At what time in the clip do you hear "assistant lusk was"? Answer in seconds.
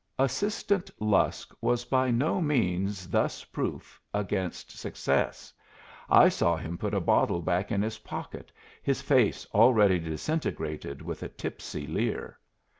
0.17-1.85